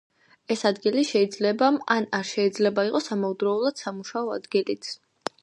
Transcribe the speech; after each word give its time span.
ეს 0.53 0.61
ადგილი, 0.69 1.03
შეიძლება 1.09 1.69
ან 1.97 2.07
არ 2.21 2.25
შეიძლება 2.31 2.87
იყოს 2.91 3.11
ამავდროულად 3.17 3.85
სამუშაო 3.85 4.35
ადგილიც. 4.41 4.93